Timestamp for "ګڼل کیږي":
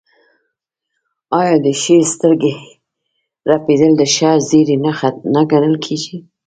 5.51-6.15